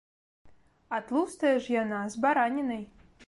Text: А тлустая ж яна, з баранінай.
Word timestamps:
А 0.95 0.99
тлустая 1.11 1.53
ж 1.65 1.71
яна, 1.83 2.01
з 2.17 2.27
баранінай. 2.27 2.83